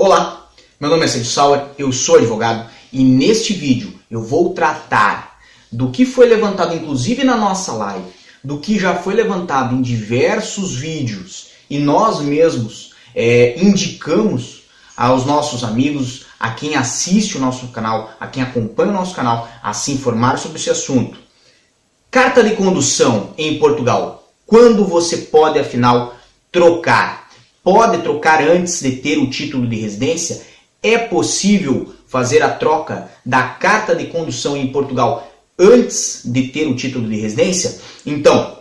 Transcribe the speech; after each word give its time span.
Olá, 0.00 0.48
meu 0.78 0.88
nome 0.90 1.06
é 1.06 1.08
Sérgio 1.08 1.28
Sauer, 1.28 1.60
eu 1.76 1.90
sou 1.90 2.18
advogado 2.18 2.70
e 2.92 3.02
neste 3.02 3.52
vídeo 3.52 3.98
eu 4.08 4.22
vou 4.22 4.54
tratar 4.54 5.40
do 5.72 5.90
que 5.90 6.06
foi 6.06 6.28
levantado 6.28 6.72
inclusive 6.72 7.24
na 7.24 7.36
nossa 7.36 7.72
live, 7.72 8.06
do 8.44 8.58
que 8.58 8.78
já 8.78 8.94
foi 8.94 9.14
levantado 9.14 9.74
em 9.74 9.82
diversos 9.82 10.76
vídeos 10.76 11.48
e 11.68 11.80
nós 11.80 12.20
mesmos 12.20 12.92
é, 13.12 13.60
indicamos 13.60 14.62
aos 14.96 15.26
nossos 15.26 15.64
amigos, 15.64 16.26
a 16.38 16.52
quem 16.52 16.76
assiste 16.76 17.36
o 17.36 17.40
nosso 17.40 17.66
canal, 17.72 18.12
a 18.20 18.28
quem 18.28 18.40
acompanha 18.40 18.90
o 18.90 18.94
nosso 18.94 19.16
canal, 19.16 19.48
a 19.60 19.72
se 19.72 19.90
informar 19.90 20.38
sobre 20.38 20.58
esse 20.58 20.70
assunto. 20.70 21.18
Carta 22.08 22.44
de 22.44 22.54
condução 22.54 23.34
em 23.36 23.58
Portugal. 23.58 24.30
Quando 24.46 24.84
você 24.84 25.16
pode 25.16 25.58
afinal 25.58 26.14
trocar? 26.52 27.27
Pode 27.62 28.02
trocar 28.02 28.42
antes 28.42 28.80
de 28.80 28.92
ter 28.92 29.18
o 29.18 29.30
título 29.30 29.66
de 29.66 29.76
residência? 29.76 30.42
É 30.82 30.96
possível 30.96 31.94
fazer 32.06 32.42
a 32.42 32.48
troca 32.48 33.10
da 33.24 33.42
carta 33.42 33.94
de 33.94 34.06
condução 34.06 34.56
em 34.56 34.68
Portugal 34.68 35.30
antes 35.58 36.22
de 36.24 36.48
ter 36.48 36.66
o 36.66 36.76
título 36.76 37.08
de 37.08 37.16
residência? 37.16 37.78
Então, 38.06 38.58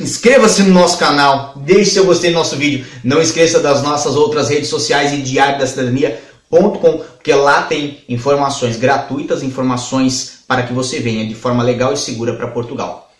inscreva-se 0.00 0.62
no 0.62 0.74
nosso 0.74 0.98
canal, 0.98 1.52
deixe 1.56 1.92
seu 1.92 2.04
gostei 2.04 2.30
no 2.30 2.38
nosso 2.38 2.56
vídeo, 2.56 2.84
não 3.04 3.20
esqueça 3.20 3.60
das 3.60 3.82
nossas 3.82 4.16
outras 4.16 4.48
redes 4.48 4.68
sociais 4.68 5.12
e 5.12 5.18
diário 5.18 5.58
da 5.58 5.66
cidadania.com, 5.66 6.98
porque 6.98 7.32
lá 7.34 7.62
tem 7.62 8.02
informações 8.08 8.76
gratuitas, 8.76 9.42
informações 9.42 10.40
para 10.48 10.62
que 10.62 10.72
você 10.72 10.98
venha 10.98 11.26
de 11.26 11.34
forma 11.34 11.62
legal 11.62 11.92
e 11.92 11.96
segura 11.96 12.34
para 12.34 12.48
Portugal. 12.48 13.11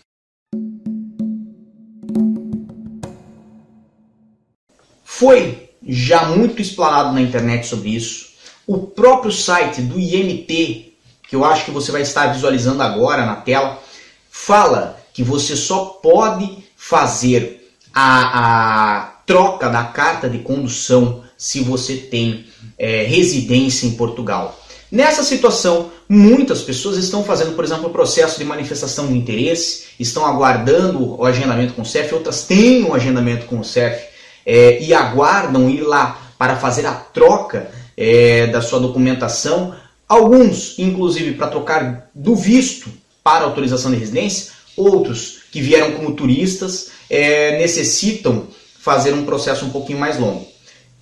Foi 5.22 5.68
já 5.86 6.24
muito 6.24 6.60
explanado 6.60 7.12
na 7.12 7.20
internet 7.20 7.68
sobre 7.68 7.90
isso. 7.90 8.30
O 8.66 8.78
próprio 8.78 9.30
site 9.30 9.80
do 9.80 9.96
IMT, 9.96 10.94
que 11.28 11.36
eu 11.36 11.44
acho 11.44 11.64
que 11.64 11.70
você 11.70 11.92
vai 11.92 12.02
estar 12.02 12.32
visualizando 12.32 12.82
agora 12.82 13.24
na 13.24 13.36
tela, 13.36 13.80
fala 14.28 15.00
que 15.14 15.22
você 15.22 15.54
só 15.54 15.84
pode 16.02 16.64
fazer 16.76 17.72
a, 17.94 18.96
a 18.96 19.00
troca 19.24 19.68
da 19.68 19.84
carta 19.84 20.28
de 20.28 20.38
condução 20.38 21.22
se 21.38 21.60
você 21.60 21.98
tem 21.98 22.46
é, 22.76 23.04
residência 23.04 23.86
em 23.86 23.92
Portugal. 23.92 24.60
Nessa 24.90 25.22
situação, 25.22 25.92
muitas 26.08 26.62
pessoas 26.62 26.96
estão 26.96 27.22
fazendo, 27.22 27.54
por 27.54 27.64
exemplo, 27.64 27.86
o 27.86 27.92
processo 27.92 28.40
de 28.40 28.44
manifestação 28.44 29.06
de 29.06 29.14
interesse, 29.14 29.84
estão 30.00 30.26
aguardando 30.26 31.14
o 31.20 31.24
agendamento 31.24 31.74
com 31.74 31.82
o 31.82 31.86
CEF, 31.86 32.12
outras 32.12 32.42
têm 32.42 32.82
um 32.82 32.92
agendamento 32.92 33.46
com 33.46 33.60
o 33.60 33.64
CEF 33.64 34.10
é, 34.44 34.82
e 34.82 34.92
aguardam 34.92 35.68
ir 35.70 35.82
lá 35.82 36.20
para 36.38 36.56
fazer 36.56 36.86
a 36.86 36.92
troca 36.92 37.70
é, 37.96 38.46
da 38.48 38.60
sua 38.60 38.80
documentação, 38.80 39.74
alguns, 40.08 40.78
inclusive, 40.78 41.34
para 41.34 41.48
trocar 41.48 42.10
do 42.14 42.34
visto 42.34 42.90
para 43.22 43.44
autorização 43.44 43.90
de 43.90 43.96
residência, 43.96 44.52
outros 44.76 45.42
que 45.50 45.60
vieram 45.60 45.92
como 45.92 46.14
turistas 46.14 46.90
é, 47.08 47.58
necessitam 47.58 48.48
fazer 48.80 49.12
um 49.12 49.24
processo 49.24 49.64
um 49.64 49.70
pouquinho 49.70 49.98
mais 49.98 50.18
longo. 50.18 50.46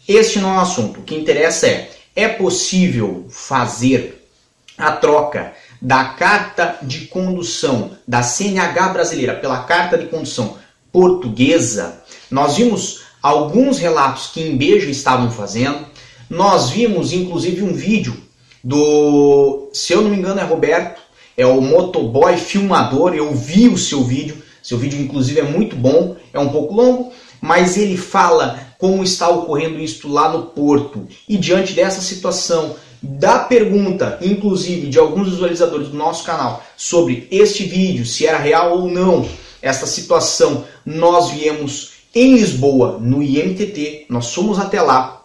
Este 0.07 0.39
não 0.39 0.55
é 0.55 0.59
o 0.59 0.61
assunto. 0.61 1.01
O 1.01 1.03
que 1.03 1.15
interessa 1.15 1.67
é: 1.67 1.91
é 2.15 2.29
possível 2.29 3.27
fazer 3.31 4.29
a 4.77 4.93
troca 4.93 5.53
da 5.81 6.05
carta 6.05 6.79
de 6.83 7.07
condução 7.07 7.93
da 8.07 8.23
CNH 8.23 8.89
brasileira 8.89 9.35
pela 9.35 9.63
carta 9.63 9.97
de 9.97 10.07
condução 10.07 10.59
portuguesa? 10.93 12.03
Nós 12.31 12.57
vimos 12.57 13.03
alguns 13.23 13.79
relatos 13.79 14.29
que 14.29 14.41
em 14.43 14.57
Beja 14.57 14.91
estavam 14.91 15.31
fazendo. 15.31 15.87
Nós 16.29 16.71
vimos 16.71 17.13
inclusive 17.13 17.63
um 17.63 17.73
vídeo 17.73 18.17
do, 18.63 19.71
se 19.73 19.93
eu 19.93 20.03
não 20.03 20.11
me 20.11 20.17
engano 20.17 20.41
é 20.41 20.45
Roberto, 20.45 21.01
é 21.37 21.47
o 21.47 21.61
motoboy 21.61 22.37
filmador, 22.37 23.15
eu 23.15 23.35
vi 23.35 23.69
o 23.69 23.79
seu 23.79 24.05
vídeo, 24.05 24.37
seu 24.63 24.79
vídeo 24.79 25.01
inclusive 25.01 25.41
é 25.41 25.43
muito 25.43 25.75
bom, 25.75 26.17
é 26.33 26.39
um 26.39 26.51
pouco 26.51 26.75
longo, 26.75 27.13
mas 27.41 27.77
ele 27.77 27.97
fala 27.97 28.61
como 28.79 29.03
está 29.03 29.29
ocorrendo 29.29 29.81
isto 29.81 30.09
lá 30.09 30.31
no 30.31 30.47
porto. 30.47 31.07
E 31.29 31.37
diante 31.37 31.73
dessa 31.73 32.01
situação, 32.01 32.77
da 33.03 33.39
pergunta, 33.39 34.19
inclusive 34.21 34.89
de 34.89 34.99
alguns 34.99 35.31
visualizadores 35.31 35.89
do 35.89 35.97
nosso 35.97 36.25
canal, 36.25 36.63
sobre 36.77 37.27
este 37.31 37.65
vídeo, 37.65 38.05
se 38.05 38.27
era 38.27 38.39
real 38.39 38.79
ou 38.79 38.89
não, 38.89 39.27
esta 39.63 39.87
situação, 39.87 40.65
nós 40.85 41.31
viemos 41.31 42.00
em 42.15 42.35
Lisboa, 42.35 42.99
no 43.01 43.23
IMTT, 43.23 44.07
nós 44.09 44.33
fomos 44.35 44.59
até 44.59 44.83
lá 44.83 45.25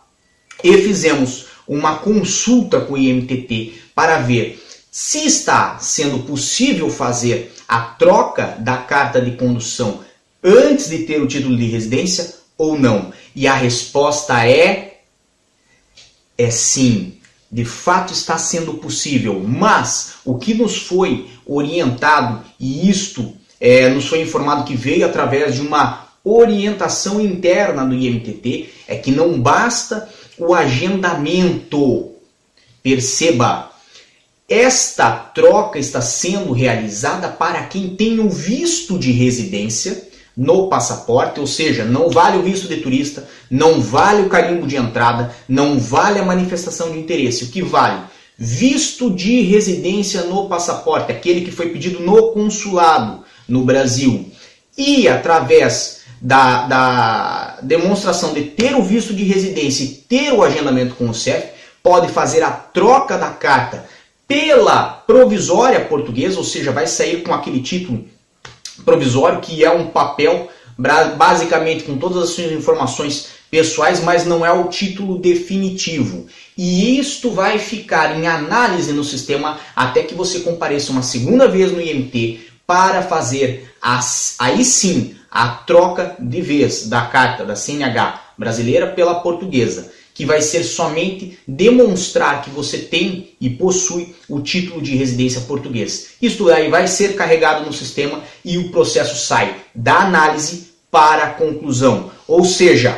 e 0.63 0.77
fizemos 0.77 1.47
uma 1.67 1.95
consulta 1.97 2.81
com 2.81 2.93
o 2.93 2.97
IMTT 2.97 3.73
para 3.93 4.19
ver 4.19 4.63
se 4.91 5.25
está 5.25 5.77
sendo 5.79 6.19
possível 6.19 6.89
fazer 6.89 7.53
a 7.67 7.81
troca 7.81 8.55
da 8.59 8.77
carta 8.77 9.19
de 9.19 9.31
condução 9.31 10.01
antes 10.43 10.89
de 10.89 10.99
ter 10.99 11.21
o 11.21 11.27
título 11.27 11.57
de 11.57 11.65
residência 11.65 12.35
ou 12.57 12.77
não. 12.79 13.11
E 13.35 13.47
a 13.47 13.55
resposta 13.55 14.47
é 14.47 15.01
é 16.37 16.51
sim. 16.51 17.17
De 17.51 17.63
fato 17.63 18.11
está 18.11 18.37
sendo 18.37 18.75
possível, 18.75 19.39
mas 19.39 20.15
o 20.25 20.37
que 20.37 20.53
nos 20.53 20.77
foi 20.77 21.29
orientado 21.45 22.43
e 22.59 22.89
isto 22.89 23.33
é, 23.59 23.87
nos 23.89 24.07
foi 24.07 24.21
informado 24.21 24.65
que 24.65 24.75
veio 24.75 25.05
através 25.05 25.55
de 25.55 25.61
uma 25.61 26.04
orientação 26.25 27.21
interna 27.21 27.85
do 27.85 27.93
IMTT 27.93 28.69
é 28.87 28.95
que 28.95 29.11
não 29.11 29.39
basta 29.39 30.09
o 30.37 30.53
agendamento. 30.53 32.11
Perceba, 32.81 33.71
esta 34.49 35.11
troca 35.11 35.79
está 35.79 36.01
sendo 36.01 36.51
realizada 36.51 37.29
para 37.29 37.63
quem 37.67 37.95
tem 37.95 38.19
o 38.19 38.29
visto 38.29 38.97
de 38.97 39.11
residência 39.11 40.09
no 40.35 40.67
passaporte, 40.67 41.39
ou 41.39 41.47
seja, 41.47 41.85
não 41.85 42.09
vale 42.09 42.37
o 42.37 42.43
visto 42.43 42.67
de 42.67 42.77
turista, 42.77 43.27
não 43.49 43.79
vale 43.79 44.23
o 44.23 44.29
carimbo 44.29 44.67
de 44.67 44.75
entrada, 44.75 45.33
não 45.47 45.79
vale 45.79 46.19
a 46.19 46.25
manifestação 46.25 46.91
de 46.91 46.99
interesse. 46.99 47.45
O 47.45 47.47
que 47.47 47.61
vale? 47.61 48.03
Visto 48.37 49.09
de 49.09 49.41
residência 49.41 50.23
no 50.23 50.49
passaporte, 50.49 51.11
aquele 51.11 51.41
que 51.41 51.51
foi 51.51 51.69
pedido 51.69 52.01
no 52.01 52.33
consulado 52.33 53.23
no 53.47 53.63
Brasil. 53.63 54.29
E 54.77 55.07
através 55.07 56.01
da, 56.21 56.67
da 56.67 57.57
demonstração 57.61 58.33
de 58.33 58.43
ter 58.43 58.75
o 58.75 58.83
visto 58.83 59.13
de 59.13 59.23
residência 59.23 59.83
e 59.83 59.87
ter 59.87 60.33
o 60.33 60.43
agendamento 60.43 60.95
com 60.95 61.09
o 61.09 61.13
CEF, 61.13 61.49
pode 61.83 62.11
fazer 62.11 62.41
a 62.43 62.51
troca 62.51 63.17
da 63.17 63.29
carta 63.29 63.85
pela 64.27 64.83
provisória 64.83 65.79
portuguesa, 65.81 66.37
ou 66.37 66.43
seja, 66.43 66.71
vai 66.71 66.87
sair 66.87 67.21
com 67.21 67.33
aquele 67.33 67.61
título 67.61 68.05
provisório 68.83 69.39
que 69.39 69.63
é 69.63 69.71
um 69.71 69.87
papel 69.87 70.49
basicamente 71.15 71.83
com 71.83 71.97
todas 71.97 72.23
as 72.23 72.29
suas 72.29 72.51
informações 72.51 73.27
pessoais, 73.49 74.03
mas 74.03 74.25
não 74.25 74.45
é 74.45 74.51
o 74.51 74.65
título 74.65 75.17
definitivo. 75.17 76.25
E 76.57 76.99
isto 76.99 77.31
vai 77.31 77.59
ficar 77.59 78.17
em 78.17 78.27
análise 78.27 78.91
no 78.91 79.03
sistema 79.03 79.59
até 79.75 80.03
que 80.03 80.13
você 80.13 80.39
compareça 80.39 80.91
uma 80.91 81.03
segunda 81.03 81.47
vez 81.47 81.71
no 81.71 81.81
IMT 81.81 82.47
para 82.67 83.01
fazer 83.01 83.71
as, 83.81 84.35
aí 84.39 84.65
sim 84.65 85.15
a 85.35 85.49
troca 85.49 86.15
de 86.17 86.39
vez 86.39 86.87
da 86.87 87.01
carta 87.07 87.43
da 87.43 87.57
CNH 87.57 88.21
brasileira 88.37 88.87
pela 88.87 89.15
portuguesa, 89.15 89.91
que 90.13 90.25
vai 90.25 90.41
ser 90.41 90.63
somente 90.63 91.37
demonstrar 91.45 92.41
que 92.41 92.49
você 92.49 92.77
tem 92.77 93.35
e 93.41 93.49
possui 93.49 94.15
o 94.29 94.39
título 94.39 94.81
de 94.81 94.95
residência 94.95 95.41
português. 95.41 96.11
Isto 96.21 96.49
aí 96.49 96.69
vai 96.69 96.87
ser 96.87 97.15
carregado 97.15 97.65
no 97.65 97.73
sistema 97.73 98.23
e 98.45 98.57
o 98.57 98.69
processo 98.69 99.17
sai 99.17 99.57
da 99.75 99.97
análise 99.97 100.69
para 100.89 101.23
a 101.23 101.33
conclusão. 101.33 102.11
Ou 102.29 102.45
seja, 102.45 102.97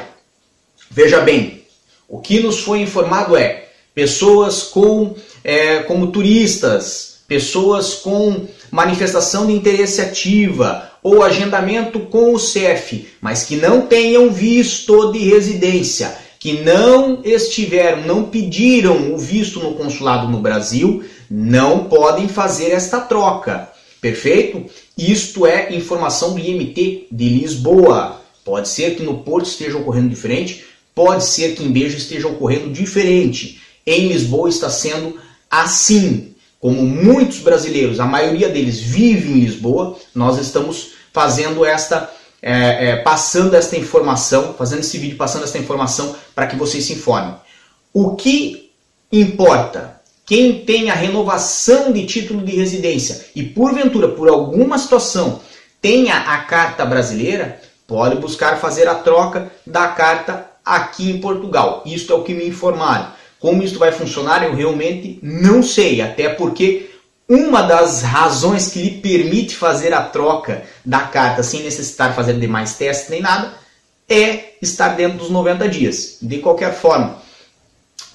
veja 0.91 1.21
bem, 1.21 1.63
o 2.07 2.19
que 2.19 2.39
nos 2.39 2.59
foi 2.59 2.81
informado 2.81 3.35
é 3.35 3.69
pessoas 3.95 4.61
com 4.61 5.15
é, 5.43 5.79
como 5.79 6.11
turistas, 6.11 7.16
pessoas 7.27 7.95
com 7.95 8.47
manifestação 8.71 9.45
de 9.45 9.53
interesse 9.53 10.01
ativa, 10.01 10.91
ou 11.03 11.23
agendamento 11.23 11.99
com 11.99 12.33
o 12.33 12.39
CEF, 12.39 13.07
mas 13.21 13.43
que 13.43 13.55
não 13.55 13.81
tenham 13.81 14.31
visto 14.31 15.11
de 15.11 15.19
residência, 15.19 16.15
que 16.39 16.53
não 16.61 17.21
estiveram, 17.23 18.03
não 18.03 18.23
pediram 18.23 19.13
o 19.13 19.17
visto 19.17 19.59
no 19.59 19.75
consulado 19.75 20.27
no 20.27 20.39
Brasil, 20.39 21.03
não 21.29 21.85
podem 21.85 22.27
fazer 22.27 22.71
esta 22.71 22.99
troca. 22.99 23.69
Perfeito? 23.99 24.65
Isto 24.97 25.45
é 25.45 25.73
informação 25.75 26.33
do 26.33 26.39
IMT 26.39 27.07
de 27.11 27.29
Lisboa. 27.29 28.21
Pode 28.45 28.69
ser 28.69 28.95
que 28.95 29.03
no 29.03 29.19
Porto 29.19 29.47
esteja 29.47 29.77
ocorrendo 29.77 30.09
diferente, 30.09 30.63
pode 30.95 31.25
ser 31.25 31.55
que 31.55 31.63
em 31.63 31.71
Beja 31.71 31.97
esteja 31.97 32.27
ocorrendo 32.27 32.69
diferente. 32.69 33.59
Em 33.85 34.07
Lisboa 34.07 34.49
está 34.49 34.69
sendo 34.69 35.15
assim 35.49 36.35
como 36.59 36.81
muitos 36.81 37.39
brasileiros, 37.39 37.99
a 37.99 38.05
maioria 38.05 38.49
deles 38.49 38.79
vive 38.79 39.31
em 39.31 39.39
Lisboa, 39.39 39.97
nós 40.13 40.37
estamos 40.39 40.93
fazendo 41.13 41.63
esta, 41.63 42.11
é, 42.41 42.89
é, 42.89 42.95
passando 42.97 43.55
esta 43.55 43.77
informação, 43.77 44.53
fazendo 44.57 44.79
esse 44.79 44.97
vídeo 44.97 45.17
passando 45.17 45.43
esta 45.43 45.57
informação 45.57 46.15
para 46.33 46.47
que 46.47 46.55
vocês 46.55 46.85
se 46.85 46.93
informem. 46.93 47.35
O 47.93 48.15
que 48.15 48.71
importa? 49.11 50.01
Quem 50.25 50.65
tem 50.65 50.89
a 50.89 50.93
renovação 50.93 51.93
de 51.93 52.05
título 52.05 52.43
de 52.43 52.55
residência 52.55 53.27
e 53.33 53.43
porventura 53.43 54.09
por 54.09 54.27
alguma 54.27 54.77
situação 54.77 55.39
tenha 55.81 56.15
a 56.15 56.39
carta 56.39 56.85
brasileira, 56.85 57.61
pode 57.87 58.17
buscar 58.17 58.59
fazer 58.59 58.87
a 58.87 58.95
troca 58.95 59.51
da 59.65 59.87
carta 59.87 60.51
aqui 60.65 61.09
em 61.11 61.21
Portugal. 61.21 61.81
Isto 61.85 62.11
é 62.11 62.15
o 62.15 62.23
que 62.23 62.33
me 62.33 62.47
informaram. 62.47 63.13
Como 63.39 63.61
isso 63.61 63.77
vai 63.77 63.91
funcionar, 63.91 64.43
eu 64.43 64.55
realmente 64.55 65.19
não 65.21 65.61
sei, 65.61 66.01
até 66.01 66.29
porque 66.29 66.89
uma 67.29 67.61
das 67.61 68.01
razões 68.01 68.69
que 68.69 68.81
lhe 68.81 68.91
permite 69.01 69.55
fazer 69.55 69.93
a 69.93 70.01
troca 70.01 70.63
da 70.85 71.01
carta 71.01 71.43
sem 71.43 71.61
necessitar 71.61 72.15
fazer 72.15 72.39
demais 72.39 72.75
testes 72.75 73.09
nem 73.09 73.21
nada 73.21 73.53
é 74.07 74.53
estar 74.61 74.89
dentro 74.89 75.17
dos 75.17 75.29
90 75.29 75.67
dias. 75.67 76.17
De 76.21 76.37
qualquer 76.37 76.73
forma, 76.73 77.21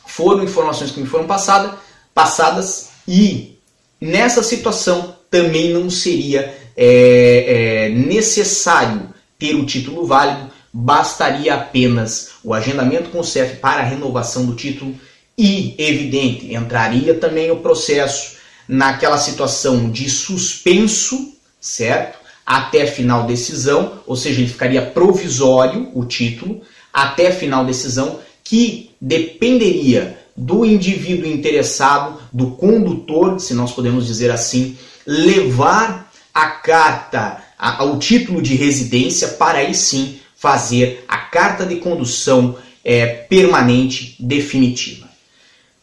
foram 0.06 0.42
informações 0.42 0.90
que 0.90 1.00
me 1.00 1.06
foram 1.06 1.26
passada, 1.26 1.76
passadas 2.14 2.88
e 3.06 3.58
nessa 4.00 4.42
situação 4.42 5.16
também 5.30 5.72
não 5.72 5.90
seria 5.90 6.54
é, 6.76 7.86
é, 7.86 7.88
necessário 7.90 9.10
ter 9.38 9.54
o 9.54 9.66
título 9.66 10.06
válido, 10.06 10.50
bastaria 10.72 11.54
apenas 11.54 12.30
o 12.42 12.54
agendamento 12.54 13.10
com 13.10 13.20
o 13.20 13.24
CEF 13.24 13.56
para 13.56 13.82
a 13.82 13.84
renovação 13.84 14.46
do 14.46 14.54
título 14.54 14.94
e, 15.36 15.74
evidente, 15.78 16.54
entraria 16.54 17.14
também 17.14 17.50
o 17.50 17.56
processo 17.56 18.36
naquela 18.68 19.18
situação 19.18 19.90
de 19.90 20.08
suspenso, 20.08 21.34
certo? 21.60 22.18
Até 22.44 22.86
final 22.86 23.26
decisão, 23.26 24.00
ou 24.06 24.16
seja, 24.16 24.40
ele 24.40 24.48
ficaria 24.48 24.82
provisório 24.82 25.90
o 25.94 26.04
título 26.04 26.60
até 26.92 27.30
final 27.30 27.64
decisão, 27.64 28.18
que 28.44 28.90
dependeria 29.00 30.18
do 30.36 30.64
indivíduo 30.64 31.26
interessado, 31.26 32.20
do 32.32 32.52
condutor, 32.52 33.40
se 33.40 33.54
nós 33.54 33.72
podemos 33.72 34.06
dizer 34.06 34.30
assim, 34.30 34.76
levar 35.06 36.10
a 36.34 36.46
carta, 36.46 37.42
a, 37.58 37.84
o 37.84 37.98
título 37.98 38.42
de 38.42 38.54
residência 38.54 39.28
para 39.28 39.58
aí 39.58 39.74
sim 39.74 40.18
fazer 40.36 41.04
a 41.06 41.18
carta 41.18 41.64
de 41.64 41.76
condução 41.76 42.56
é, 42.84 43.06
permanente 43.06 44.16
definitiva. 44.18 45.11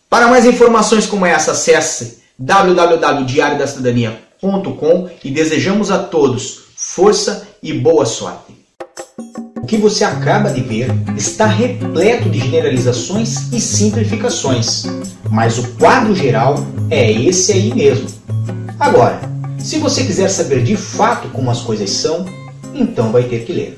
Para 0.10 0.28
mais 0.28 0.44
informações 0.44 1.06
como 1.06 1.24
essa, 1.24 1.52
acesse 1.52 2.18
www.diariodacidadania.com 2.40 5.08
e 5.24 5.30
desejamos 5.30 5.92
a 5.92 6.00
todos 6.00 6.62
força 6.76 7.48
e 7.62 7.72
boa 7.74 8.08
sorte. 8.08 8.58
O 9.58 9.68
que 9.68 9.78
você 9.78 10.04
acaba 10.04 10.50
de 10.50 10.62
ver 10.62 10.88
está 11.16 11.46
repleto 11.46 12.28
de 12.28 12.40
generalizações 12.40 13.54
e 13.54 13.62
simplificações, 13.62 14.86
mas 15.30 15.60
o 15.60 15.76
quadro 15.76 16.16
geral 16.16 16.56
é 16.90 17.12
esse 17.12 17.52
aí 17.52 17.72
mesmo. 17.72 18.08
Agora, 18.80 19.22
se 19.60 19.78
você 19.78 20.04
quiser 20.04 20.30
saber 20.30 20.64
de 20.64 20.76
fato 20.76 21.30
como 21.30 21.52
as 21.52 21.62
coisas 21.62 21.92
são, 21.92 22.26
então 22.74 23.12
vai 23.12 23.26
ter 23.26 23.46
que 23.46 23.54
ler. 23.54 23.78